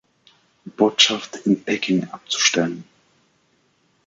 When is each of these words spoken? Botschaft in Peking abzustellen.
Botschaft 0.65 1.35
in 1.45 1.63
Peking 1.63 2.05
abzustellen. 2.09 2.85